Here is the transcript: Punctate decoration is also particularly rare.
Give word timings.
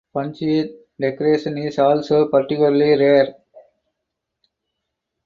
Punctate 0.15 0.71
decoration 0.99 1.59
is 1.59 1.77
also 1.77 2.27
particularly 2.27 2.97
rare. 2.97 3.35